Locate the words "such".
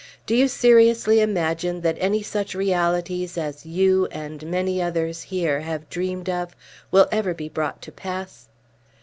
2.23-2.55